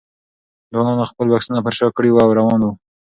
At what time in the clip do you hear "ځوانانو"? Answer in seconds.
0.71-1.09